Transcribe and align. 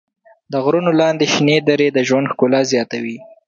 د 0.51 0.53
غرونو 0.63 0.91
لاندې 1.01 1.25
شنې 1.33 1.57
درې 1.69 1.87
د 1.95 1.99
ژوند 2.07 2.29
ښکلا 2.31 2.61
زیاتوي. 2.71 3.17